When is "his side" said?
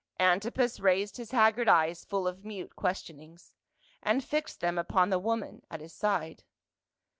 5.79-6.43